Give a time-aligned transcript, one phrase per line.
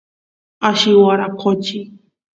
[0.67, 1.79] alli waraqochi